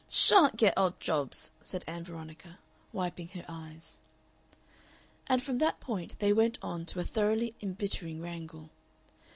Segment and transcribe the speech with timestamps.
[0.09, 2.57] "Sha'n't get odd jobs," said Ann Veronica,
[2.91, 3.99] wiping her eyes.
[5.27, 8.71] And from that point they went on to a thoroughly embittering wrangle.